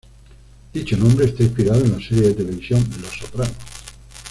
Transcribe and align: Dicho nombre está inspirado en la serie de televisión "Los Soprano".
Dicho 0.73 0.97
nombre 0.97 1.25
está 1.27 1.43
inspirado 1.43 1.85
en 1.85 1.91
la 1.91 1.99
serie 1.99 2.29
de 2.29 2.33
televisión 2.33 2.83
"Los 3.03 3.19
Soprano". 3.19 3.51